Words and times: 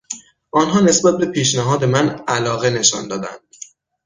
آنها 0.51 0.79
نسبت 0.81 1.17
به 1.17 1.25
پیشنهاد 1.25 1.83
من 1.83 2.19
علاقه 2.27 2.69
نشان 2.69 3.07
دادند. 3.07 3.55